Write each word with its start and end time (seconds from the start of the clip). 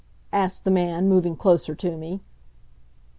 asked 0.33 0.63
the 0.63 0.71
man, 0.71 1.07
moving 1.07 1.35
closer 1.35 1.75
to 1.75 1.95
me. 1.95 2.21